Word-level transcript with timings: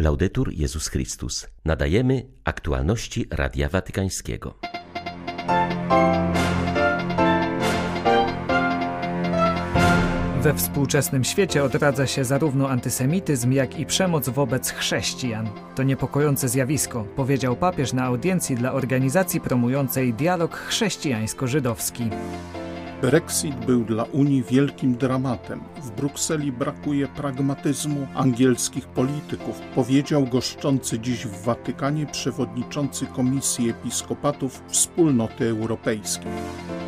Laudetur 0.00 0.52
Jezus 0.52 0.88
Chrystus. 0.88 1.46
Nadajemy 1.64 2.26
aktualności 2.44 3.26
Radia 3.30 3.68
Watykańskiego. 3.68 4.54
We 10.42 10.54
współczesnym 10.54 11.24
świecie 11.24 11.64
odradza 11.64 12.06
się 12.06 12.24
zarówno 12.24 12.70
antysemityzm, 12.70 13.52
jak 13.52 13.78
i 13.78 13.86
przemoc 13.86 14.28
wobec 14.28 14.70
chrześcijan. 14.70 15.48
To 15.74 15.82
niepokojące 15.82 16.48
zjawisko, 16.48 17.04
powiedział 17.16 17.56
papież 17.56 17.92
na 17.92 18.04
audiencji 18.04 18.56
dla 18.56 18.72
organizacji 18.72 19.40
promującej 19.40 20.14
dialog 20.14 20.56
chrześcijańsko-żydowski. 20.56 22.10
Brexit 23.02 23.54
był 23.54 23.84
dla 23.84 24.04
Unii 24.04 24.42
wielkim 24.42 24.96
dramatem. 24.96 25.60
W 25.82 25.90
Brukseli 25.90 26.52
brakuje 26.52 27.08
pragmatyzmu 27.08 28.06
angielskich 28.14 28.86
polityków, 28.86 29.60
powiedział 29.74 30.26
goszczący 30.26 30.98
dziś 30.98 31.26
w 31.26 31.42
Watykanie 31.42 32.06
przewodniczący 32.06 33.06
Komisji 33.06 33.70
Episkopatów 33.70 34.62
Wspólnoty 34.68 35.48
Europejskiej. 35.48 36.32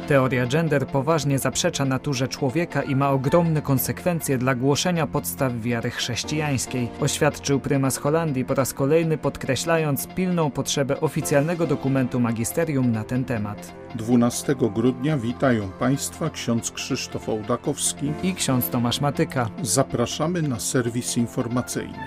Teoria 0.07 0.47
gender 0.47 0.87
poważnie 0.87 1.39
zaprzecza 1.39 1.85
naturze 1.85 2.29
człowieka 2.29 2.83
i 2.83 2.97
ma 2.97 3.11
ogromne 3.11 3.63
konsekwencje 3.63 4.39
dla 4.39 4.55
głoszenia 4.55 5.07
podstaw 5.07 5.61
wiary 5.61 5.91
chrześcijańskiej, 5.91 6.89
oświadczył 7.01 7.61
prymas 7.61 7.97
Holandii 7.97 8.45
po 8.45 8.55
raz 8.55 8.75
kolejny 8.75 9.19
podkreślając 9.19 10.07
pilną 10.07 10.51
potrzebę 10.51 11.01
oficjalnego 11.01 11.67
dokumentu 11.67 12.21
magisterium 12.21 12.93
na 12.93 13.05
ten 13.05 13.25
temat. 13.25 13.75
12 13.95 14.55
grudnia 14.75 15.19
witają 15.19 15.69
Państwa 15.69 16.31
ksiądz 16.31 16.71
Krzysztof 16.71 17.29
Ołdakowski 17.29 18.13
i 18.23 18.35
ksiądz 18.35 18.69
Tomasz 18.69 19.01
Matyka. 19.01 19.49
Zapraszamy 19.63 20.43
na 20.43 20.61
serwis 20.61 21.17
informacyjny. 21.17 21.99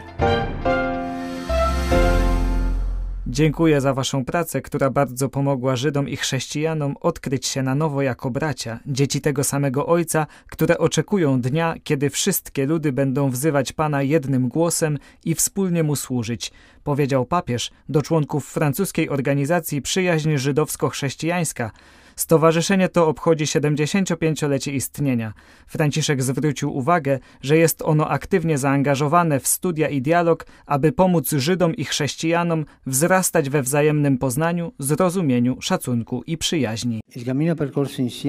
Dziękuję 3.34 3.82
za 3.82 3.94
Waszą 3.94 4.26
pracę, 4.26 4.62
która 4.62 4.90
bardzo 4.90 5.30
pomogła 5.30 5.76
Żydom 5.76 6.10
i 6.10 6.18
chrześcijanom 6.18 6.96
odkryć 7.02 7.48
się 7.48 7.64
na 7.64 7.76
nowo 7.76 8.02
jako 8.02 8.32
bracia, 8.32 8.80
dzieci 8.86 9.22
tego 9.22 9.44
samego 9.44 9.88
Ojca, 9.88 10.28
które 10.48 10.78
oczekują 10.78 11.42
dnia, 11.42 11.76
kiedy 11.84 12.10
wszystkie 12.10 12.66
ludy 12.66 12.92
będą 12.92 13.30
wzywać 13.30 13.72
Pana 13.74 14.02
jednym 14.02 14.50
głosem 14.50 14.98
i 15.26 15.36
wspólnie 15.36 15.84
Mu 15.84 15.96
służyć, 15.96 16.52
powiedział 16.84 17.26
papież 17.26 17.72
do 17.90 18.02
członków 18.02 18.50
francuskiej 18.50 19.10
organizacji 19.10 19.82
Przyjaźń 19.82 20.38
Żydowsko-Chrześcijańska, 20.38 21.72
Stowarzyszenie 22.16 22.90
to 22.90 23.08
obchodzi 23.08 23.46
75-lecie 23.46 24.72
istnienia. 24.72 25.34
Franciszek 25.68 26.24
zwrócił 26.24 26.76
uwagę, 26.78 27.20
że 27.42 27.58
jest 27.58 27.82
ono 27.82 28.10
aktywnie 28.10 28.58
zaangażowane 28.58 29.40
w 29.40 29.48
studia 29.48 29.90
i 29.90 30.02
dialog, 30.02 30.46
aby 30.66 30.92
pomóc 30.92 31.32
Żydom 31.32 31.76
i 31.76 31.86
chrześcijanom 31.86 32.66
wzrastać 32.86 33.50
we 33.50 33.62
wzajemnym 33.64 34.18
poznaniu, 34.18 34.72
zrozumieniu, 34.80 35.58
szacunku 35.62 36.24
i 36.28 36.38
przyjaźni. 36.38 37.02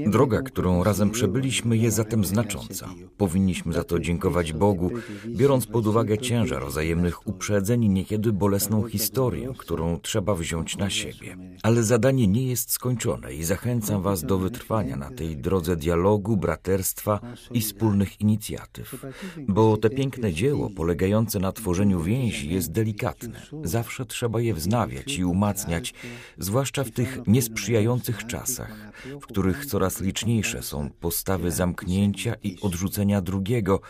Droga, 0.06 0.42
którą 0.42 0.84
razem 0.84 1.10
przebyliśmy, 1.10 1.76
jest 1.76 1.96
zatem 1.96 2.24
znacząca. 2.24 2.88
Powinniśmy 3.16 3.72
za 3.72 3.84
to 3.84 3.98
dziękować 3.98 4.52
Bogu, 4.52 4.90
biorąc 5.26 5.66
pod 5.66 5.86
uwagę 5.86 6.18
ciężar 6.18 6.66
wzajemnych 6.66 7.28
uprzedzeń 7.28 7.84
i 7.84 7.88
niekiedy 7.88 8.32
bolesną 8.32 8.88
historię, 8.88 9.52
którą 9.58 9.98
trzeba 10.00 10.34
wziąć 10.34 10.76
na 10.76 10.90
siebie. 10.90 11.36
Ale 11.62 11.82
zadanie 11.82 12.26
nie 12.26 12.46
jest 12.46 12.72
skończone 12.72 13.34
i 13.34 13.44
zachęcam 13.44 13.73
Zachęcam 13.74 14.02
Was 14.02 14.24
do 14.24 14.38
wytrwania 14.38 14.96
na 14.96 15.10
tej 15.10 15.36
drodze 15.36 15.76
dialogu, 15.76 16.36
braterstwa 16.36 17.20
i 17.50 17.60
wspólnych 17.60 18.20
inicjatyw, 18.20 19.06
bo 19.48 19.76
te 19.76 19.90
piękne 19.90 20.32
dzieło 20.32 20.70
polegające 20.70 21.38
na 21.38 21.52
tworzeniu 21.52 22.00
więzi 22.00 22.50
jest 22.50 22.72
delikatne. 22.72 23.42
Zawsze 23.64 24.06
trzeba 24.06 24.40
je 24.40 24.54
wznawiać 24.54 25.18
i 25.18 25.24
umacniać, 25.24 25.94
zwłaszcza 26.38 26.84
w 26.84 26.90
tych 26.90 27.18
niesprzyjających 27.26 28.26
czasach, 28.26 28.92
w 29.20 29.26
których 29.26 29.66
coraz 29.66 30.00
liczniejsze 30.00 30.62
są 30.62 30.90
postawy 31.00 31.50
zamknięcia 31.50 32.34
i 32.42 32.56
odrzucenia 32.62 33.20
drugiego, 33.20 33.80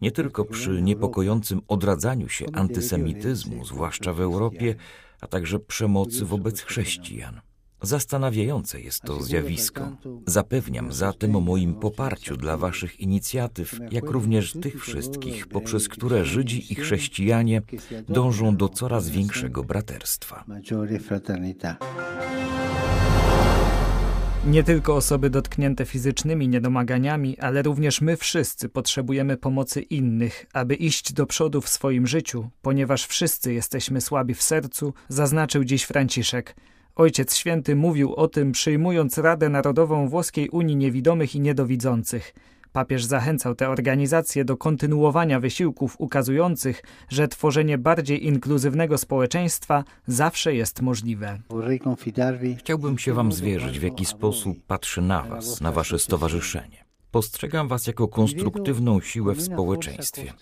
nie 0.00 0.10
tylko 0.10 0.44
przy 0.44 0.82
niepokojącym 0.82 1.60
odradzaniu 1.68 2.28
się 2.28 2.46
antysemityzmu, 2.52 3.64
zwłaszcza 3.64 4.12
w 4.12 4.20
Europie, 4.20 4.74
a 5.20 5.26
także 5.26 5.58
przemocy 5.58 6.24
wobec 6.24 6.60
chrześcijan. 6.60 7.40
Zastanawiające 7.82 8.80
jest 8.80 9.02
to 9.02 9.22
zjawisko. 9.22 9.96
Zapewniam 10.26 10.92
zatem 10.92 11.36
o 11.36 11.40
moim 11.40 11.74
poparciu 11.74 12.36
dla 12.36 12.56
Waszych 12.56 13.00
inicjatyw, 13.00 13.78
jak 13.90 14.04
również 14.04 14.52
tych 14.52 14.82
wszystkich, 14.82 15.46
poprzez 15.46 15.88
które 15.88 16.24
Żydzi 16.24 16.72
i 16.72 16.74
chrześcijanie 16.74 17.62
dążą 18.08 18.56
do 18.56 18.68
coraz 18.68 19.08
większego 19.08 19.64
braterstwa. 19.64 20.44
Nie 24.46 24.64
tylko 24.64 24.96
osoby 24.96 25.30
dotknięte 25.30 25.84
fizycznymi 25.84 26.48
niedomaganiami, 26.48 27.38
ale 27.38 27.62
również 27.62 28.00
my 28.00 28.16
wszyscy 28.16 28.68
potrzebujemy 28.68 29.36
pomocy 29.36 29.80
innych, 29.80 30.46
aby 30.52 30.74
iść 30.74 31.12
do 31.12 31.26
przodu 31.26 31.60
w 31.60 31.68
swoim 31.68 32.06
życiu, 32.06 32.50
ponieważ 32.62 33.06
wszyscy 33.06 33.52
jesteśmy 33.52 34.00
słabi 34.00 34.34
w 34.34 34.42
sercu, 34.42 34.94
zaznaczył 35.08 35.64
dziś 35.64 35.84
Franciszek. 35.84 36.54
Ojciec 36.98 37.36
Święty 37.36 37.76
mówił 37.76 38.14
o 38.14 38.28
tym, 38.28 38.52
przyjmując 38.52 39.18
Radę 39.18 39.48
Narodową 39.48 40.08
Włoskiej 40.08 40.48
Unii 40.48 40.76
Niewidomych 40.76 41.34
i 41.34 41.40
Niedowidzących. 41.40 42.34
Papież 42.72 43.04
zachęcał 43.04 43.54
te 43.54 43.68
organizacje 43.68 44.44
do 44.44 44.56
kontynuowania 44.56 45.40
wysiłków 45.40 45.96
ukazujących, 45.98 46.82
że 47.08 47.28
tworzenie 47.28 47.78
bardziej 47.78 48.26
inkluzywnego 48.26 48.98
społeczeństwa 48.98 49.84
zawsze 50.06 50.54
jest 50.54 50.82
możliwe. 50.82 51.38
Chciałbym 52.58 52.98
się 52.98 53.14
Wam 53.14 53.32
zwierzyć, 53.32 53.78
w 53.78 53.82
jaki 53.82 54.04
sposób 54.04 54.58
patrzę 54.66 55.00
na 55.00 55.22
Was, 55.22 55.60
na 55.60 55.72
Wasze 55.72 55.98
stowarzyszenie. 55.98 56.84
Postrzegam 57.10 57.68
Was 57.68 57.86
jako 57.86 58.08
konstruktywną 58.08 59.00
siłę 59.00 59.34
w 59.34 59.42
społeczeństwie. 59.42 60.32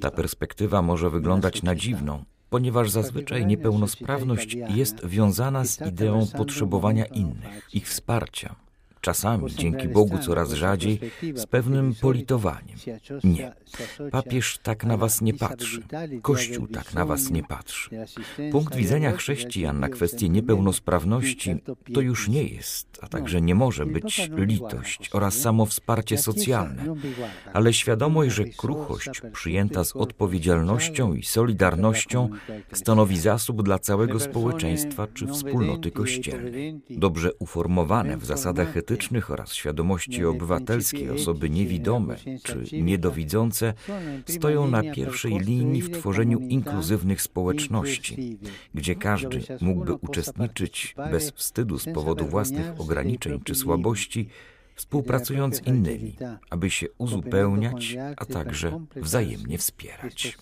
Ta 0.00 0.10
perspektywa 0.10 0.82
może 0.82 1.10
wyglądać 1.10 1.62
na 1.62 1.74
dziwną, 1.74 2.24
ponieważ 2.50 2.90
zazwyczaj 2.90 3.46
niepełnosprawność 3.46 4.56
jest 4.74 5.06
wiązana 5.06 5.64
z 5.64 5.80
ideą 5.80 6.26
potrzebowania 6.36 7.04
innych, 7.04 7.68
ich 7.72 7.88
wsparcia, 7.88 8.54
czasami, 9.00 9.54
dzięki 9.54 9.88
Bogu 9.88 10.18
coraz 10.18 10.52
rzadziej, 10.52 11.00
z 11.34 11.46
pewnym 11.46 11.94
politowaniem. 12.00 12.76
Nie, 13.24 13.52
papież 14.10 14.58
tak 14.62 14.84
na 14.84 14.96
was 14.96 15.20
nie 15.20 15.34
patrzy, 15.34 15.82
Kościół 16.22 16.66
tak 16.66 16.94
na 16.94 17.04
was 17.04 17.30
nie 17.30 17.42
patrzy. 17.42 17.90
Punkt 18.52 18.74
widzenia 18.74 19.12
chrześcijan 19.12 19.80
na 19.80 19.88
kwestię 19.88 20.28
niepełnosprawności 20.28 21.56
to 21.94 22.00
już 22.00 22.28
nie 22.28 22.42
jest, 22.44 22.98
a 23.02 23.08
także 23.08 23.40
nie 23.40 23.54
może 23.54 23.86
być 23.86 24.30
litość 24.36 25.10
oraz 25.12 25.34
samo 25.34 25.66
wsparcie 25.66 26.18
socjalne, 26.18 26.94
ale 27.52 27.72
świadomość, 27.72 28.34
że 28.34 28.44
kruchość 28.44 29.10
przyjęta 29.32 29.84
z 29.84 29.96
odpowiedzialnością 29.96 31.14
i 31.14 31.22
solidarnością 31.22 32.28
stanowi 32.72 33.18
zasób 33.18 33.62
dla 33.62 33.78
całego 33.78 34.20
społeczeństwa 34.20 35.06
czy 35.14 35.26
wspólnoty 35.26 35.90
kościelnej. 35.90 36.80
Dobrze 36.90 37.34
uformowane 37.34 38.16
w 38.16 38.24
zasadach 38.24 38.76
politycznych 38.90 39.30
oraz 39.30 39.54
świadomości 39.54 40.24
obywatelskiej 40.24 41.10
osoby 41.10 41.50
niewidome 41.50 42.16
czy 42.42 42.82
niedowidzące 42.82 43.74
stoją 44.26 44.70
na 44.70 44.82
pierwszej 44.82 45.38
linii 45.38 45.82
w 45.82 45.90
tworzeniu 45.90 46.38
inkluzywnych 46.38 47.22
społeczności, 47.22 48.38
gdzie 48.74 48.94
każdy 48.94 49.42
mógłby 49.60 49.94
uczestniczyć 49.94 50.94
bez 51.10 51.30
wstydu 51.30 51.78
z 51.78 51.84
powodu 51.94 52.26
własnych 52.26 52.80
ograniczeń 52.80 53.40
czy 53.44 53.54
słabości, 53.54 54.28
współpracując 54.74 55.56
z 55.56 55.66
innymi, 55.66 56.16
aby 56.50 56.70
się 56.70 56.86
uzupełniać, 56.98 57.96
a 58.16 58.24
także 58.24 58.80
wzajemnie 58.96 59.58
wspierać. 59.58 60.38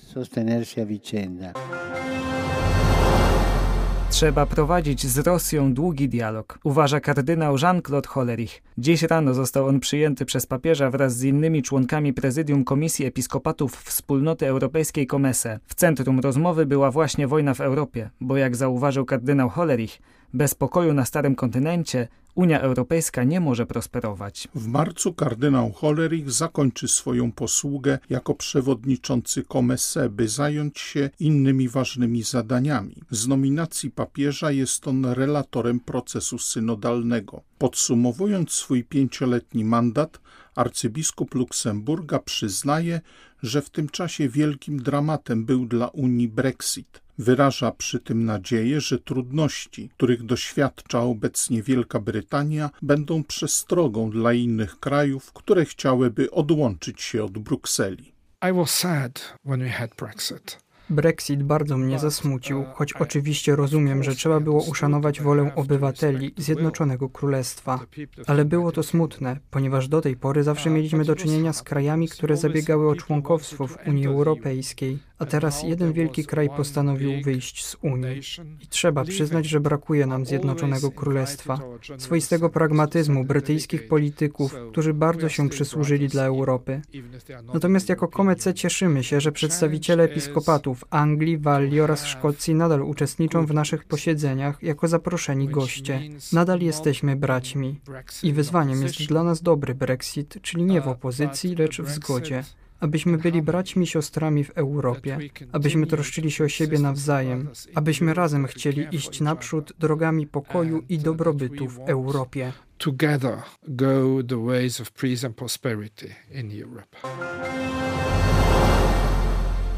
Trzeba 4.11 4.47
prowadzić 4.47 5.07
z 5.07 5.19
Rosją 5.19 5.75
długi 5.75 6.09
dialog, 6.09 6.59
uważa 6.65 7.01
kardynał 7.01 7.57
Jean-Claude 7.57 8.09
Hollerich. 8.09 8.63
Dziś 8.79 9.03
rano 9.03 9.35
został 9.35 9.67
on 9.67 9.81
przyjęty 9.81 10.25
przez 10.25 10.47
papieża 10.47 10.91
wraz 10.91 11.17
z 11.17 11.25
innymi 11.25 11.63
członkami 11.63 12.13
prezydium 12.13 12.65
Komisji 12.65 13.07
Episkopatów 13.07 13.77
Wspólnoty 13.77 14.47
Europejskiej 14.47 15.07
Komese. 15.07 15.59
W 15.67 15.75
centrum 15.75 16.21
rozmowy 16.21 16.67
była 16.67 16.91
właśnie 16.91 17.27
wojna 17.27 17.55
w 17.55 17.61
Europie, 17.61 18.11
bo 18.21 18.37
jak 18.37 18.57
zauważył 18.57 19.05
kardynał 19.05 19.49
Hollerich, 19.49 20.01
Bez 20.35 20.55
pokoju 20.55 20.95
na 20.95 21.05
starym 21.05 21.35
kontynencie 21.35 22.09
Unia 22.35 22.61
Europejska 22.61 23.25
nie 23.25 23.41
może 23.41 23.67
prosperować. 23.67 24.49
W 24.55 24.67
marcu 24.67 25.13
kardynał 25.13 25.73
Hollerich 25.73 26.31
zakończy 26.31 26.89
swoją 26.89 27.33
posługę 27.33 27.99
jako 28.11 28.35
przewodniczący 28.35 29.43
Komese, 29.43 30.09
by 30.09 30.29
zająć 30.29 30.79
się 30.79 31.11
innymi 31.21 31.69
ważnymi 31.69 32.23
zadaniami. 32.23 32.95
Z 33.11 33.29
nominacji 33.29 33.91
papieża 33.91 34.51
jest 34.51 34.89
on 34.89 35.05
relatorem 35.07 35.81
procesu 35.81 36.39
synodalnego. 36.39 37.43
Podsumowując 37.59 38.53
swój 38.53 38.85
pięcioletni 38.85 39.65
mandat, 39.65 40.21
arcybiskup 40.55 41.35
Luksemburga 41.35 42.19
przyznaje, 42.19 43.01
że 43.43 43.63
w 43.63 43.71
tym 43.71 43.89
czasie 43.89 44.29
wielkim 44.29 44.83
dramatem 44.83 45.45
był 45.45 45.67
dla 45.67 45.89
Unii 45.89 46.29
Brexit. 46.29 47.08
Wyraża 47.19 47.71
przy 47.71 48.01
tym 48.01 48.25
nadzieję, 48.25 48.81
że 48.81 48.99
trudności, 48.99 49.89
których 49.89 50.23
doświadcza 50.23 51.01
obecnie 51.03 51.63
Wielka 51.63 52.01
Brytania, 52.01 52.71
będą 52.83 53.25
przestrogą 53.25 54.11
dla 54.11 54.33
innych 54.33 54.81
krajów, 54.81 55.33
które 55.33 55.65
chciałyby 55.65 56.31
odłączyć 56.31 57.03
się 57.03 57.25
od 57.25 57.39
Brukseli. 57.39 58.13
I 58.51 58.53
was 58.53 58.71
sad 58.71 59.35
when 59.45 59.61
we 59.61 59.71
had 59.71 59.91
Brexit. 59.99 60.68
Brexit 60.91 61.43
bardzo 61.43 61.79
mnie 61.79 61.99
zasmucił, 61.99 62.65
choć 62.75 62.93
oczywiście 62.93 63.57
rozumiem, 63.57 64.03
że 64.03 64.15
trzeba 64.15 64.41
było 64.41 64.63
uszanować 64.63 65.21
wolę 65.21 65.53
obywateli 65.57 66.35
Zjednoczonego 66.37 67.09
Królestwa. 67.09 67.81
Ale 68.27 68.45
było 68.45 68.73
to 68.73 68.83
smutne, 68.83 69.37
ponieważ 69.51 69.89
do 69.89 70.01
tej 70.01 70.17
pory 70.17 70.43
zawsze 70.43 70.71
mieliśmy 70.71 71.05
do 71.05 71.17
czynienia 71.17 71.53
z 71.53 71.63
krajami, 71.63 72.09
które 72.09 72.37
zabiegały 72.37 72.89
o 72.89 72.97
członkowstwo 72.97 73.67
w 73.67 73.79
Unii 73.87 74.07
Europejskiej 74.07 74.99
a 75.19 75.27
teraz 75.27 75.63
jeden 75.63 75.93
wielki 75.93 76.25
kraj 76.25 76.49
postanowił 76.57 77.23
wyjść 77.23 77.67
z 77.67 77.77
Unii. 77.83 78.21
I 78.61 78.67
trzeba 78.67 79.05
przyznać, 79.05 79.47
że 79.47 79.61
brakuje 79.61 80.07
nam 80.07 80.27
Zjednoczonego 80.27 80.91
Królestwa, 80.91 81.59
swoistego 81.99 82.51
pragmatyzmu 82.51 83.25
brytyjskich 83.25 83.89
polityków, 83.89 84.55
którzy 84.71 84.95
bardzo 84.95 85.29
się 85.29 85.49
przysłużyli 85.49 86.09
dla 86.09 86.25
Europy. 86.25 86.81
Natomiast 87.55 87.89
jako 87.89 88.09
Komece 88.09 88.55
cieszymy 88.55 89.05
się, 89.05 89.21
że 89.21 89.33
przedstawiciele 89.33 90.05
episkopatów 90.05 90.78
Anglii, 90.91 91.39
Walii 91.39 91.81
oraz 91.81 92.07
Szkocji 92.07 92.55
nadal 92.55 92.83
uczestniczą 92.83 93.47
w 93.47 93.55
naszych 93.55 93.85
posiedzeniach 93.85 94.63
jako 94.63 94.89
zaproszeni 94.89 95.49
goście. 95.49 96.01
Nadal 96.33 96.61
jesteśmy 96.61 97.17
braćmi. 97.17 97.81
I 98.23 98.33
wyzwaniem 98.33 98.83
jest 98.83 99.07
dla 99.07 99.25
nas 99.25 99.43
dobry 99.43 99.75
Brexit, 99.75 100.39
czyli 100.43 100.65
nie 100.65 100.81
w 100.81 100.89
opozycji, 100.89 101.55
lecz 101.57 101.81
w 101.81 101.91
zgodzie 101.91 102.45
abyśmy 102.81 103.19
byli 103.19 103.43
braćmi 103.43 103.87
siostrami 103.87 104.45
w 104.45 104.51
Europie, 104.51 105.19
abyśmy 105.53 105.87
troszczyli 105.87 106.31
się 106.31 106.45
o 106.45 106.49
siebie 106.49 106.79
nawzajem, 106.79 107.49
abyśmy 107.75 108.15
razem 108.15 108.47
chcieli 108.47 108.87
iść 108.91 109.21
naprzód 109.21 109.73
drogami 109.79 110.27
pokoju 110.27 110.83
i 110.89 110.99
dobrobytu 110.99 111.69
w 111.69 111.79
Europie. 111.79 112.53
Together 112.79 113.43
go 113.69 114.23
the 114.29 114.45
ways 114.47 114.81
of 114.81 114.91
peace 114.93 115.27
and 115.27 115.37
prosperity 115.37 116.15
in 116.31 116.63
Europe. 116.63 116.97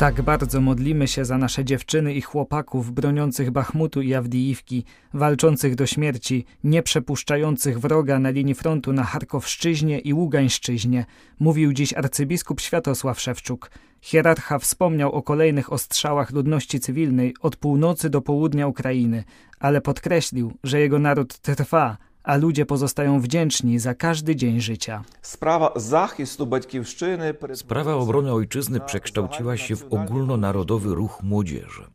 Tak 0.00 0.22
bardzo 0.22 0.60
modlimy 0.60 1.08
się 1.08 1.24
za 1.24 1.38
nasze 1.38 1.64
dziewczyny 1.64 2.14
i 2.14 2.20
chłopaków 2.20 2.92
broniących 2.92 3.50
Bachmutu 3.50 4.02
i 4.02 4.14
Awdijiwki, 4.14 4.84
walczących 5.14 5.74
do 5.74 5.86
śmierci, 5.86 6.44
nie 6.64 6.82
przepuszczających 6.82 7.80
wroga 7.80 8.18
na 8.18 8.30
linii 8.30 8.54
frontu 8.54 8.92
na 8.92 9.04
Charkowszczyźnie 9.04 9.98
i 9.98 10.14
Ługańszczyźnie, 10.14 11.06
mówił 11.40 11.72
dziś 11.72 11.94
arcybiskup 11.94 12.60
Światosław 12.60 13.20
Szewczuk. 13.20 13.70
Hierarcha 14.00 14.58
wspomniał 14.58 15.12
o 15.12 15.22
kolejnych 15.22 15.72
ostrzałach 15.72 16.30
ludności 16.30 16.80
cywilnej 16.80 17.34
od 17.40 17.56
północy 17.56 18.10
do 18.10 18.20
południa 18.20 18.66
Ukrainy, 18.66 19.24
ale 19.58 19.80
podkreślił, 19.80 20.52
że 20.64 20.80
jego 20.80 20.98
naród 20.98 21.38
trwa, 21.38 21.96
a 22.22 22.36
ludzie 22.36 22.66
pozostają 22.66 23.20
wdzięczni 23.20 23.78
za 23.78 23.94
każdy 23.94 24.36
dzień 24.36 24.60
życia. 24.60 25.02
Sprawa 25.22 25.72
zachwistu 25.76 26.46
baćkiewszczyny... 26.46 27.34
Sprawa 27.54 27.94
obrony 27.94 28.32
ojczyzny 28.32 28.80
przekształciła 28.80 29.56
się 29.56 29.76
w 29.76 29.84
ogólnonarodowy 29.90 30.94
ruch 30.94 31.22
młodzieży. 31.22 31.86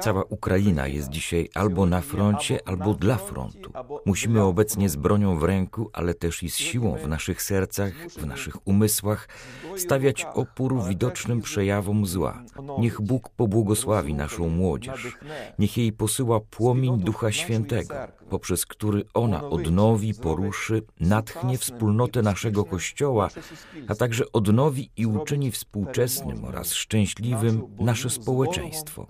Cała 0.00 0.24
Ukraina 0.24 0.86
jest 0.86 1.08
dzisiaj 1.08 1.48
albo 1.54 1.86
na 1.86 2.00
froncie, 2.00 2.58
albo 2.68 2.94
dla 2.94 3.16
frontu. 3.16 3.72
Musimy 4.06 4.42
obecnie 4.42 4.88
z 4.88 4.96
bronią 4.96 5.38
w 5.38 5.42
ręku, 5.42 5.90
ale 5.92 6.14
też 6.14 6.42
i 6.42 6.50
z 6.50 6.56
siłą 6.56 6.96
w 6.96 7.08
naszych 7.08 7.42
sercach, 7.42 7.92
w 8.08 8.26
naszych 8.26 8.68
umysłach 8.68 9.28
stawiać 9.76 10.26
opór 10.34 10.84
widocznym 10.88 11.42
przejawom 11.42 12.06
zła. 12.06 12.42
Niech 12.78 13.00
Bóg 13.00 13.28
pobłogosławi 13.28 14.14
naszą 14.14 14.48
młodzież. 14.48 15.18
Niech 15.58 15.76
jej 15.76 15.92
posyła 15.92 16.40
płomień 16.40 16.98
Ducha 16.98 17.32
Świętego, 17.32 17.94
poprzez 18.30 18.66
który 18.66 19.04
ona 19.14 19.44
odnowi, 19.44 20.14
poruszy, 20.14 20.82
natchnie 21.00 21.58
wspólnotę 21.58 22.22
naszego 22.22 22.64
Kościoła, 22.64 23.28
a 23.88 23.94
także 23.94 24.24
odnowi 24.32 24.90
i 24.96 25.06
uczyni 25.06 25.50
współczesnym 25.50 26.44
oraz 26.44 26.72
szczęśliwym 26.72 27.62
nasze 27.78 28.10
społeczeństwo 28.10 29.06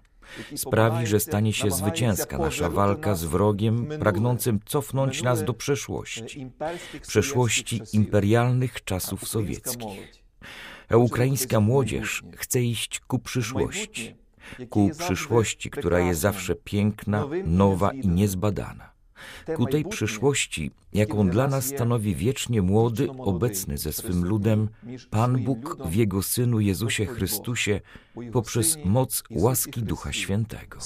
sprawi, 0.57 1.07
że 1.07 1.21
stanie 1.21 1.53
się 1.53 1.71
zwycięska 1.71 2.39
nasza 2.39 2.71
walka 2.71 3.15
z 3.15 3.25
wrogiem 3.25 3.87
pragnącym 3.99 4.61
cofnąć 4.65 5.23
nas 5.23 5.45
do 5.45 5.55
przeszłości, 5.55 6.51
przeszłości 7.07 7.81
imperialnych 7.93 8.85
czasów 8.85 9.29
sowieckich. 9.29 10.25
A 10.89 10.97
ukraińska 10.97 11.61
młodzież 11.61 12.23
chce 12.37 12.63
iść 12.63 13.01
ku 13.01 13.19
przyszłości, 13.19 14.17
ku 14.71 14.91
przyszłości, 14.99 15.71
która 15.71 16.01
jest 16.01 16.21
zawsze 16.21 16.55
piękna, 16.55 17.25
nowa 17.45 17.93
i 17.93 18.09
niezbadana 18.09 18.94
ku 19.57 19.67
tej 19.67 19.85
przyszłości, 19.85 20.71
jaką 20.93 21.29
dla 21.29 21.49
nas 21.49 21.65
stanowi 21.65 22.15
wiecznie 22.15 22.63
młody, 22.63 23.11
obecny 23.11 23.79
ze 23.79 23.93
swym 23.93 24.25
ludem, 24.25 24.69
Pan 25.11 25.45
Bóg 25.45 25.77
w 25.85 25.95
Jego 25.95 26.23
Synu 26.23 26.61
Jezusie 26.61 27.07
Chrystusie 27.07 27.81
poprzez 28.33 28.79
moc 28.85 29.23
łaski 29.31 29.83
Ducha 29.83 30.13
Świętego. 30.13 30.79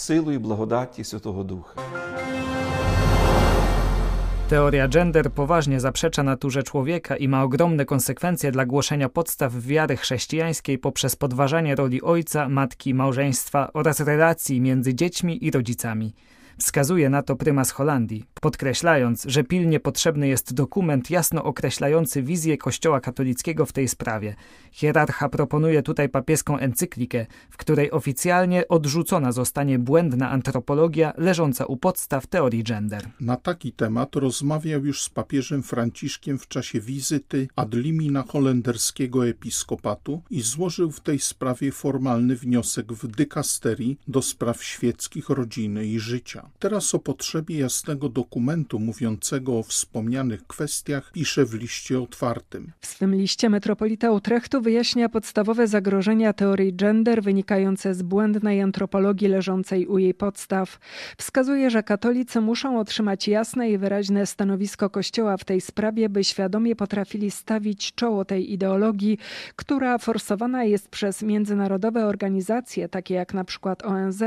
Teoria 4.48 4.88
gender 4.88 5.32
poważnie 5.32 5.80
zaprzecza 5.80 6.22
naturze 6.22 6.62
człowieka 6.62 7.16
i 7.16 7.28
ma 7.28 7.42
ogromne 7.42 7.84
konsekwencje 7.84 8.52
dla 8.52 8.66
głoszenia 8.66 9.08
podstaw 9.08 9.54
wiary 9.54 9.96
chrześcijańskiej 9.96 10.78
poprzez 10.78 11.16
podważanie 11.16 11.74
roli 11.74 12.02
ojca, 12.02 12.48
matki, 12.48 12.94
małżeństwa 12.94 13.70
oraz 13.72 14.00
relacji 14.00 14.60
między 14.60 14.94
dziećmi 14.94 15.44
i 15.46 15.50
rodzicami. 15.50 16.14
Wskazuje 16.58 17.10
na 17.10 17.22
to 17.22 17.36
prymas 17.36 17.70
Holandii, 17.70 18.24
podkreślając, 18.40 19.24
że 19.24 19.44
pilnie 19.44 19.80
potrzebny 19.80 20.28
jest 20.28 20.54
dokument 20.54 21.10
jasno 21.10 21.44
określający 21.44 22.22
wizję 22.22 22.58
Kościoła 22.58 23.00
katolickiego 23.00 23.66
w 23.66 23.72
tej 23.72 23.88
sprawie. 23.88 24.34
Hierarcha 24.72 25.28
proponuje 25.28 25.82
tutaj 25.82 26.08
papieską 26.08 26.58
encyklikę, 26.58 27.26
w 27.50 27.56
której 27.56 27.90
oficjalnie 27.90 28.68
odrzucona 28.68 29.32
zostanie 29.32 29.78
błędna 29.78 30.30
antropologia 30.30 31.12
leżąca 31.16 31.66
u 31.66 31.76
podstaw 31.76 32.26
teorii 32.26 32.64
gender. 32.64 33.08
Na 33.20 33.36
taki 33.36 33.72
temat 33.72 34.16
rozmawiał 34.16 34.84
już 34.84 35.02
z 35.02 35.08
papieżem 35.08 35.62
Franciszkiem 35.62 36.38
w 36.38 36.48
czasie 36.48 36.80
wizyty 36.80 37.48
ad 37.56 37.74
limina 37.74 38.24
holenderskiego 38.28 39.28
episkopatu 39.28 40.22
i 40.30 40.40
złożył 40.40 40.90
w 40.90 41.00
tej 41.00 41.18
sprawie 41.18 41.72
formalny 41.72 42.36
wniosek 42.36 42.92
w 42.92 43.06
dykasterii 43.06 43.98
do 44.08 44.22
spraw 44.22 44.64
świeckich, 44.64 45.28
rodziny 45.28 45.86
i 45.86 46.00
życia. 46.00 46.47
Teraz 46.58 46.94
o 46.94 46.98
potrzebie 46.98 47.58
jasnego 47.58 48.08
dokumentu 48.08 48.78
mówiącego 48.78 49.58
o 49.58 49.62
wspomnianych 49.62 50.46
kwestiach 50.46 51.12
pisze 51.12 51.44
w 51.44 51.54
liście 51.54 52.00
otwartym. 52.00 52.72
W 52.80 52.86
swym 52.86 53.14
liście 53.14 53.50
metropolita 53.50 54.10
Utrechtu 54.10 54.60
wyjaśnia 54.60 55.08
podstawowe 55.08 55.66
zagrożenia 55.66 56.32
teorii 56.32 56.74
gender 56.74 57.22
wynikające 57.22 57.94
z 57.94 58.02
błędnej 58.02 58.62
antropologii 58.62 59.28
leżącej 59.28 59.86
u 59.86 59.98
jej 59.98 60.14
podstaw. 60.14 60.78
Wskazuje, 61.18 61.70
że 61.70 61.82
katolicy 61.82 62.40
muszą 62.40 62.80
otrzymać 62.80 63.28
jasne 63.28 63.70
i 63.70 63.78
wyraźne 63.78 64.26
stanowisko 64.26 64.90
Kościoła 64.90 65.36
w 65.36 65.44
tej 65.44 65.60
sprawie, 65.60 66.08
by 66.08 66.24
świadomie 66.24 66.76
potrafili 66.76 67.30
stawić 67.30 67.92
czoło 67.94 68.24
tej 68.24 68.52
ideologii, 68.52 69.18
która 69.56 69.98
forsowana 69.98 70.64
jest 70.64 70.88
przez 70.88 71.22
międzynarodowe 71.22 72.06
organizacje, 72.06 72.88
takie 72.88 73.14
jak 73.14 73.34
na 73.34 73.44
przykład 73.44 73.84
ONZ, 73.84 74.22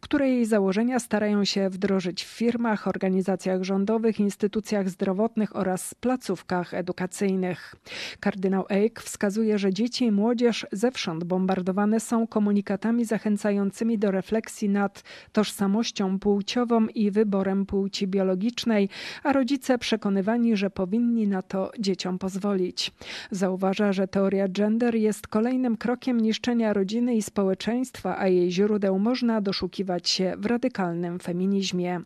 które 0.00 0.28
jej 0.28 0.46
założenia 0.46 0.98
starają 0.98 1.44
się 1.44 1.55
się 1.56 1.70
wdrożyć 1.70 2.24
w 2.24 2.28
firmach, 2.28 2.88
organizacjach 2.88 3.62
rządowych, 3.62 4.20
instytucjach 4.20 4.88
zdrowotnych 4.88 5.56
oraz 5.56 5.94
placówkach 5.94 6.74
edukacyjnych. 6.74 7.74
Kardynał 8.20 8.64
Eik 8.68 9.00
wskazuje, 9.00 9.58
że 9.58 9.72
dzieci 9.72 10.04
i 10.04 10.12
młodzież 10.12 10.66
zewsząd 10.72 11.24
bombardowane 11.24 12.00
są 12.00 12.26
komunikatami 12.26 13.04
zachęcającymi 13.04 13.98
do 13.98 14.10
refleksji 14.10 14.68
nad 14.68 15.02
tożsamością 15.32 16.18
płciową 16.18 16.86
i 16.86 17.10
wyborem 17.10 17.66
płci 17.66 18.06
biologicznej, 18.06 18.88
a 19.22 19.32
rodzice 19.32 19.78
przekonywani, 19.78 20.56
że 20.56 20.70
powinni 20.70 21.28
na 21.28 21.42
to 21.42 21.70
dzieciom 21.78 22.18
pozwolić. 22.18 22.92
Zauważa, 23.30 23.92
że 23.92 24.08
teoria 24.08 24.48
gender 24.48 24.94
jest 24.94 25.26
kolejnym 25.26 25.76
krokiem 25.76 26.20
niszczenia 26.20 26.72
rodziny 26.72 27.14
i 27.14 27.22
społeczeństwa, 27.22 28.18
a 28.18 28.28
jej 28.28 28.52
źródeł 28.52 28.98
można 28.98 29.40
doszukiwać 29.40 30.08
się 30.08 30.34
w 30.38 30.46
radykalnym 30.46 31.18
feminizmie 31.18 31.45
ekumenizmie. 31.46 32.00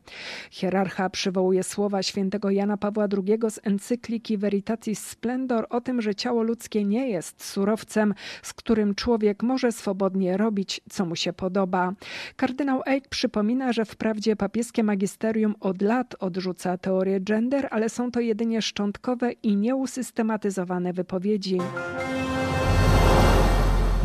Hierarcha 0.51 1.11
przywołuje 1.11 1.63
słowa 1.63 2.03
świętego 2.03 2.51
Jana 2.51 2.77
Pawła 2.77 3.07
II 3.27 3.39
z 3.51 3.61
encykliki 3.63 4.39
Veritatis 4.39 5.07
Splendor 5.07 5.67
o 5.71 5.81
tym, 5.81 6.03
że 6.03 6.15
ciało 6.15 6.43
ludzkie 6.43 6.85
nie 6.85 7.11
jest 7.11 7.45
surowcem, 7.45 8.15
z 8.43 8.53
którym 8.53 8.95
człowiek 8.95 9.43
może 9.43 9.73
swobodnie 9.73 10.37
robić, 10.37 10.81
co 10.91 11.07
mu 11.07 11.17
się 11.17 11.33
podoba. 11.33 11.93
Kardynał 12.37 12.83
Eck 12.87 13.09
przypomina, 13.09 13.73
że 13.73 13.85
wprawdzie 13.85 14.37
papieskie 14.37 14.83
magisterium 14.83 15.55
od 15.61 15.83
lat 15.83 16.17
odrzuca 16.19 16.79
teorię 16.79 17.21
gender, 17.21 17.69
ale 17.71 17.89
są 17.89 18.11
to 18.11 18.21
jedynie 18.21 18.63
szczątkowe 18.63 19.33
i 19.33 19.57
nieusystematyzowane 19.57 20.93
wypowiedzi. 20.93 21.59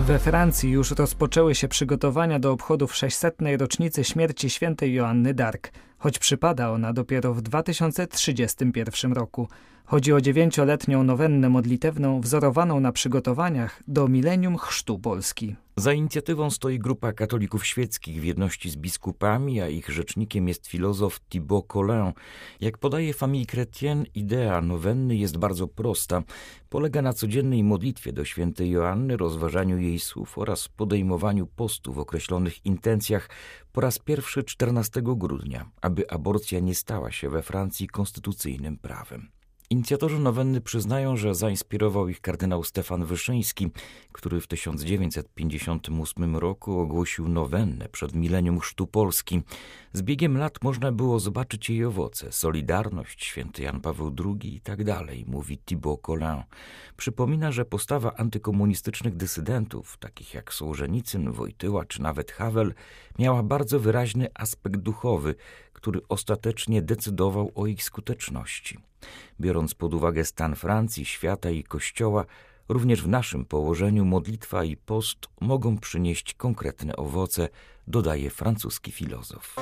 We 0.07 0.19
Francji 0.19 0.71
już 0.71 0.91
rozpoczęły 0.91 1.55
się 1.55 1.67
przygotowania 1.67 2.39
do 2.39 2.51
obchodów 2.51 2.95
600. 2.95 3.35
rocznicy 3.59 4.03
śmierci 4.03 4.49
świętej 4.49 4.93
Joanny 4.93 5.33
d'Arc, 5.33 5.71
choć 5.97 6.19
przypada 6.19 6.71
ona 6.71 6.93
dopiero 6.93 7.33
w 7.33 7.41
2031 7.41 9.13
roku. 9.13 9.47
Chodzi 9.87 10.13
o 10.13 10.21
dziewięcioletnią 10.21 11.03
nowennę 11.03 11.49
modlitewną 11.49 12.21
wzorowaną 12.21 12.79
na 12.79 12.91
przygotowaniach 12.91 13.83
do 13.87 14.07
milenium 14.07 14.57
chrztu 14.57 14.99
Polski. 14.99 15.55
Za 15.77 15.93
inicjatywą 15.93 16.49
stoi 16.49 16.79
grupa 16.79 17.13
katolików 17.13 17.65
świeckich 17.65 18.21
w 18.21 18.23
jedności 18.23 18.69
z 18.69 18.75
biskupami, 18.75 19.61
a 19.61 19.67
ich 19.67 19.89
rzecznikiem 19.89 20.47
jest 20.47 20.67
filozof 20.67 21.19
Thibaut 21.19 21.67
Collin. 21.67 22.13
Jak 22.61 22.77
podaje 22.77 23.13
Famille 23.13 23.45
Chrétienne, 23.45 24.05
idea 24.15 24.61
nowenny 24.61 25.15
jest 25.15 25.37
bardzo 25.37 25.67
prosta. 25.67 26.23
Polega 26.69 27.01
na 27.01 27.13
codziennej 27.13 27.63
modlitwie 27.63 28.13
do 28.13 28.25
świętej 28.25 28.69
Joanny, 28.71 29.17
rozważaniu 29.17 29.79
jej 29.79 29.99
słów 29.99 30.37
oraz 30.37 30.67
podejmowaniu 30.67 31.47
postu 31.47 31.93
w 31.93 31.99
określonych 31.99 32.65
intencjach 32.65 33.29
po 33.71 33.81
raz 33.81 33.99
pierwszy 33.99 34.43
14 34.43 35.01
grudnia, 35.03 35.71
aby 35.81 36.09
aborcja 36.09 36.59
nie 36.59 36.75
stała 36.75 37.11
się 37.11 37.29
we 37.29 37.41
Francji 37.41 37.87
konstytucyjnym 37.87 38.77
prawem. 38.77 39.34
Inicjatorzy 39.69 40.19
nowenny 40.19 40.61
przyznają, 40.61 41.17
że 41.17 41.35
zainspirował 41.35 42.09
ich 42.09 42.21
kardynał 42.21 42.63
Stefan 42.63 43.05
Wyszyński, 43.05 43.71
który 44.11 44.41
w 44.41 44.47
1958 44.47 46.35
roku 46.35 46.79
ogłosił 46.79 47.27
nowennę 47.27 47.89
przed 47.89 48.15
milenium 48.15 48.59
chrztu 48.59 48.87
Polski. 48.87 49.41
Z 49.93 50.01
biegiem 50.01 50.37
lat 50.37 50.63
można 50.63 50.91
było 50.91 51.19
zobaczyć 51.19 51.69
jej 51.69 51.85
owoce, 51.85 52.31
Solidarność, 52.31 53.25
święty 53.25 53.63
Jan 53.63 53.81
Paweł 53.81 54.15
II 54.25 54.55
i 54.55 54.61
tak 54.61 54.83
dalej, 54.83 55.25
mówi 55.27 55.57
Thibaut 55.57 56.01
Collin. 56.01 56.43
Przypomina, 56.97 57.51
że 57.51 57.65
postawa 57.65 58.15
antykomunistycznych 58.15 59.15
dysydentów, 59.15 59.97
takich 59.97 60.33
jak 60.33 60.53
Sołżenicyn, 60.53 61.31
Wojtyła 61.31 61.85
czy 61.85 62.01
nawet 62.01 62.31
Havel, 62.31 62.73
miała 63.19 63.43
bardzo 63.43 63.79
wyraźny 63.79 64.27
aspekt 64.33 64.77
duchowy, 64.79 65.35
który 65.73 66.01
ostatecznie 66.09 66.81
decydował 66.81 67.51
o 67.55 67.67
ich 67.67 67.83
skuteczności. 67.83 68.77
Biorąc 69.41 69.73
pod 69.73 69.93
uwagę 69.93 70.25
stan 70.25 70.55
Francji, 70.55 71.05
świata 71.05 71.49
i 71.49 71.63
Kościoła, 71.63 72.25
również 72.69 73.01
w 73.01 73.07
naszym 73.07 73.45
położeniu 73.45 74.05
modlitwa 74.05 74.63
i 74.63 74.77
post 74.77 75.17
mogą 75.41 75.77
przynieść 75.77 76.33
konkretne 76.33 76.95
owoce, 76.95 77.49
dodaje 77.87 78.29
francuski 78.29 78.91
filozof. 78.91 79.55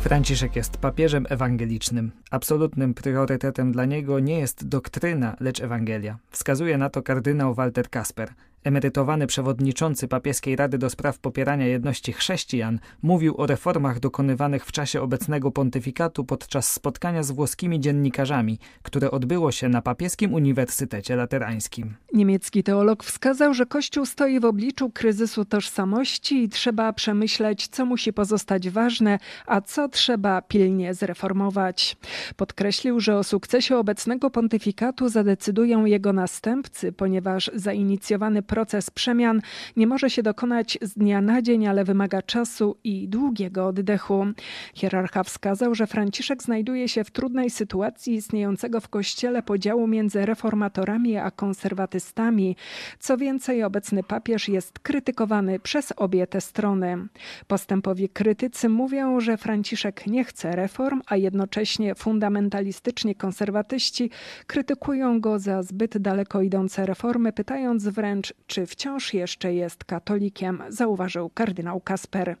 Franciszek 0.00 0.56
jest 0.56 0.76
papieżem 0.76 1.26
ewangelicznym. 1.28 2.12
Absolutnym 2.30 2.94
priorytetem 2.94 3.72
dla 3.72 3.84
niego 3.84 4.20
nie 4.20 4.38
jest 4.38 4.68
doktryna, 4.68 5.36
lecz 5.40 5.60
Ewangelia. 5.60 6.18
Wskazuje 6.30 6.78
na 6.78 6.90
to 6.90 7.02
kardynał 7.02 7.54
Walter 7.54 7.90
Kasper. 7.90 8.32
Emerytowany 8.64 9.26
przewodniczący 9.26 10.08
papieskiej 10.08 10.56
Rady 10.56 10.78
do 10.78 10.90
Spraw 10.90 11.18
Popierania 11.18 11.66
Jedności 11.66 12.12
Chrześcijan 12.12 12.78
mówił 13.02 13.34
o 13.36 13.46
reformach 13.46 14.00
dokonywanych 14.00 14.66
w 14.66 14.72
czasie 14.72 15.00
obecnego 15.00 15.50
pontyfikatu 15.50 16.24
podczas 16.24 16.72
spotkania 16.72 17.22
z 17.22 17.30
włoskimi 17.30 17.80
dziennikarzami, 17.80 18.58
które 18.82 19.10
odbyło 19.10 19.52
się 19.52 19.68
na 19.68 19.82
Papieskim 19.82 20.34
Uniwersytecie 20.34 21.16
Laterańskim. 21.16 21.94
Niemiecki 22.12 22.62
teolog 22.62 23.04
wskazał, 23.04 23.54
że 23.54 23.66
Kościół 23.66 24.06
stoi 24.06 24.40
w 24.40 24.44
obliczu 24.44 24.90
kryzysu 24.90 25.44
tożsamości 25.44 26.42
i 26.42 26.48
trzeba 26.48 26.92
przemyśleć, 26.92 27.68
co 27.68 27.86
musi 27.86 28.12
pozostać 28.12 28.70
ważne, 28.70 29.18
a 29.46 29.60
co 29.60 29.88
trzeba 29.88 30.42
pilnie 30.42 30.94
zreformować. 30.94 31.96
Podkreślił, 32.36 33.00
że 33.00 33.16
o 33.16 33.24
sukcesie 33.24 33.76
obecnego 33.76 34.30
pontyfikatu 34.30 35.08
zadecydują 35.08 35.84
jego 35.84 36.12
następcy, 36.12 36.92
ponieważ 36.92 37.50
zainicjowany 37.54 38.42
proces 38.50 38.90
przemian 38.90 39.40
nie 39.76 39.86
może 39.86 40.10
się 40.10 40.22
dokonać 40.22 40.78
z 40.82 40.94
dnia 40.94 41.20
na 41.20 41.42
dzień, 41.42 41.66
ale 41.66 41.84
wymaga 41.84 42.22
czasu 42.22 42.76
i 42.84 43.08
długiego 43.08 43.66
oddechu. 43.66 44.26
Hierarcha 44.74 45.24
wskazał, 45.24 45.74
że 45.74 45.86
Franciszek 45.86 46.42
znajduje 46.42 46.88
się 46.88 47.04
w 47.04 47.10
trudnej 47.10 47.50
sytuacji 47.50 48.14
istniejącego 48.14 48.80
w 48.80 48.88
Kościele 48.88 49.42
podziału 49.42 49.86
między 49.86 50.26
reformatorami 50.26 51.16
a 51.16 51.30
konserwatystami. 51.30 52.56
Co 52.98 53.16
więcej, 53.16 53.62
obecny 53.64 54.02
papież 54.02 54.48
jest 54.48 54.78
krytykowany 54.78 55.58
przez 55.58 55.92
obie 55.96 56.26
te 56.26 56.40
strony. 56.40 57.08
Postępowi 57.46 58.08
krytycy 58.08 58.68
mówią, 58.68 59.20
że 59.20 59.36
Franciszek 59.36 60.06
nie 60.06 60.24
chce 60.24 60.56
reform, 60.56 61.02
a 61.06 61.16
jednocześnie 61.16 61.94
fundamentalistycznie 61.94 63.14
konserwatyści 63.14 64.10
krytykują 64.46 65.20
go 65.20 65.38
za 65.38 65.62
zbyt 65.62 65.98
daleko 65.98 66.42
idące 66.42 66.86
reformy, 66.86 67.32
pytając 67.32 67.88
wręcz, 67.88 68.34
czy 68.50 68.66
wciąż 68.66 69.14
jeszcze 69.14 69.54
jest 69.54 69.84
katolikiem, 69.84 70.62
zauważył 70.68 71.30
kardynał 71.30 71.80
Kasper. 71.80 72.36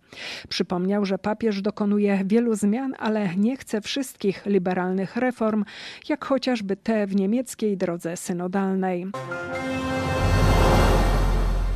Przypomniał, 0.48 1.04
że 1.04 1.18
papież 1.18 1.62
dokonuje 1.62 2.22
wielu 2.24 2.54
zmian, 2.54 2.94
ale 2.98 3.36
nie 3.36 3.56
chce 3.56 3.80
wszystkich 3.80 4.46
liberalnych 4.46 5.16
reform, 5.16 5.64
jak 6.08 6.24
chociażby 6.24 6.76
te 6.76 7.06
w 7.06 7.16
niemieckiej 7.16 7.76
drodze 7.76 8.16
synodalnej. 8.16 9.06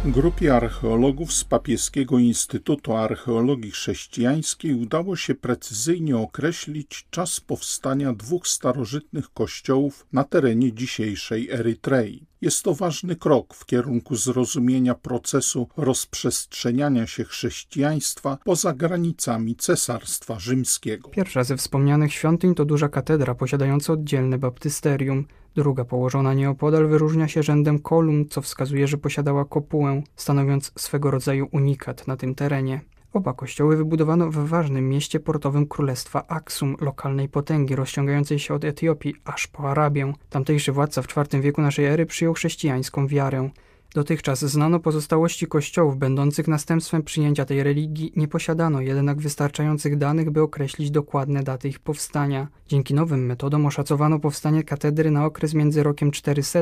Grupie 0.05 0.55
archeologów 0.55 1.33
z 1.33 1.45
Papieskiego 1.45 2.19
Instytutu 2.19 2.93
Archeologii 2.93 3.71
Chrześcijańskiej 3.71 4.75
udało 4.75 5.17
się 5.17 5.35
precyzyjnie 5.35 6.17
określić 6.17 7.07
czas 7.11 7.41
powstania 7.41 8.12
dwóch 8.12 8.49
starożytnych 8.49 9.33
kościołów 9.33 10.07
na 10.12 10.25
terenie 10.25 10.73
dzisiejszej 10.73 11.50
Erytrei. 11.50 12.26
Jest 12.45 12.63
to 12.63 12.75
ważny 12.75 13.17
krok 13.17 13.55
w 13.55 13.67
kierunku 13.67 14.17
zrozumienia 14.17 14.95
procesu 14.95 15.69
rozprzestrzeniania 15.77 17.07
się 17.07 17.25
chrześcijaństwa 17.25 18.39
poza 18.45 18.73
granicami 18.73 19.57
Cesarstwa 19.57 20.39
Rzymskiego. 20.39 21.09
Pierwsza 21.09 21.45
ze 21.45 21.57
wspomnianych 21.57 22.13
świątyń 22.13 22.55
to 22.55 22.65
duża 22.65 22.89
katedra 22.89 23.35
posiadająca 23.35 23.93
oddzielne 23.93 24.39
baptysterium. 24.39 25.27
Druga 25.55 25.85
położona 25.85 26.35
nieopodal 26.35 26.89
wyróżnia 26.89 27.29
się 27.29 27.43
rzędem 27.43 27.79
kolumn, 27.79 28.29
co 28.29 28.41
wskazuje, 28.41 28.89
że 28.89 28.99
posiadała 28.99 29.45
kopułę, 29.45 30.03
stanowiąc 30.17 30.73
swego 30.79 31.11
rodzaju 31.11 31.49
unikat 31.53 32.07
na 32.07 32.17
tym 32.17 32.35
terenie. 32.35 32.81
Oba 33.14 33.33
kościoły 33.33 33.76
wybudowano 33.76 34.30
w 34.30 34.49
ważnym 34.49 34.88
mieście 34.88 35.21
portowym 35.21 35.66
królestwa 35.66 36.26
Aksum, 36.28 36.76
lokalnej 36.80 37.28
potęgi 37.28 37.76
rozciągającej 37.76 38.38
się 38.38 38.54
od 38.54 38.64
Etiopii 38.64 39.14
aż 39.25 39.47
po 39.47 39.71
Arabię. 39.71 40.12
Tamtejszy 40.30 40.73
władca 40.73 41.02
w 41.02 41.06
IV 41.16 41.40
wieku 41.40 41.62
naszej 41.62 41.85
ery 41.85 42.06
przyjął 42.06 42.35
chrześcijańską 42.35 43.06
wiarę. 43.06 43.50
Dotychczas 43.95 44.45
znano 44.45 44.81
pozostałości 44.81 45.47
kościołów 45.47 45.97
będących 45.97 46.49
następstwem 46.49 47.03
przyjęcia 47.03 47.45
tej 47.45 47.63
religii, 47.63 48.13
nie 48.17 48.29
posiadano 48.29 48.81
jednak 48.81 49.21
wystarczających 49.21 49.99
danych, 49.99 50.31
by 50.31 50.43
określić 50.43 50.91
dokładne 50.91 51.43
daty 51.43 51.69
ich 51.69 51.79
powstania. 51.79 52.49
Dzięki 52.69 52.95
nowym 52.95 53.27
metodom 53.27 53.67
oszacowano 53.67 54.19
powstanie 54.19 54.63
katedry 54.63 55.11
na 55.11 55.25
okres 55.25 55.55
między 55.55 55.83
rokiem 55.83 56.11
400 56.11 56.61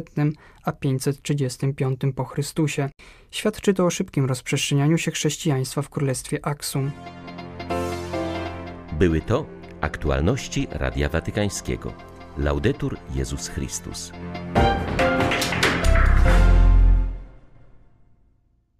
a 0.64 0.72
535 0.72 2.00
po 2.16 2.24
Chrystusie. 2.24 2.90
Świadczy 3.30 3.74
to 3.74 3.86
o 3.86 3.90
szybkim 3.90 4.24
rozprzestrzenianiu 4.24 4.98
się 4.98 5.10
chrześcijaństwa 5.10 5.82
w 5.82 5.90
królestwie 5.90 6.46
Aksum. 6.46 6.90
Były 8.98 9.20
to 9.20 9.46
aktualności 9.80 10.68
Radia 10.70 11.08
Watykańskiego. 11.08 11.92
Laudetur 12.38 12.96
Jezus 13.14 13.48
Chrystus. 13.48 14.12